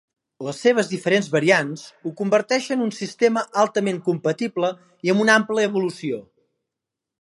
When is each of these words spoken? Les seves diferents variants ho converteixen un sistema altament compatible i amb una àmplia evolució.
Les 0.45 0.61
seves 0.67 0.87
diferents 0.93 1.29
variants 1.35 1.83
ho 2.07 2.15
converteixen 2.23 2.83
un 2.87 2.95
sistema 3.03 3.45
altament 3.67 4.03
compatible 4.11 4.75
i 5.09 5.15
amb 5.17 5.27
una 5.29 5.41
àmplia 5.43 5.73
evolució. 5.75 6.25